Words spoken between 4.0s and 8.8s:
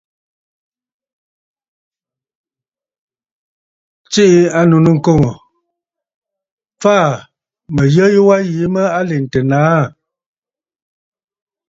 Tsiʼì ànnù nɨ̂ŋkoŋ, faà mə̀ yə yu wa yìi